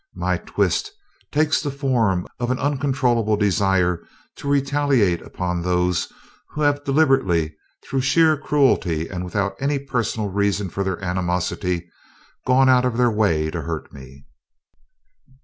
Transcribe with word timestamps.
My 0.15 0.37
'twist' 0.39 0.91
takes 1.31 1.61
the 1.61 1.69
form 1.69 2.25
of 2.39 2.49
an 2.49 2.57
uncontrollable 2.57 3.37
desire 3.37 4.01
to 4.37 4.49
retaliate 4.49 5.21
upon 5.21 5.61
those 5.61 6.11
who 6.49 6.61
have 6.61 6.83
deliberately, 6.83 7.55
through 7.83 8.01
sheer 8.01 8.35
cruelty 8.35 9.07
and 9.07 9.23
without 9.23 9.53
any 9.59 9.77
personal 9.77 10.29
reason 10.31 10.71
for 10.71 10.83
their 10.83 10.99
animosity, 11.05 11.87
gone 12.47 12.67
out 12.67 12.83
of 12.83 12.97
their 12.97 13.11
way 13.11 13.51
to 13.51 13.61
hurt 13.61 13.93
me." 13.93 14.25